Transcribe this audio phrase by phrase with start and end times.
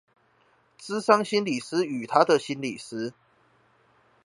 [0.79, 3.13] 諮商心理師與她的心理師